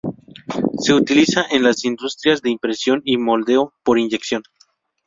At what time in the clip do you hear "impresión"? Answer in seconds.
2.49-3.03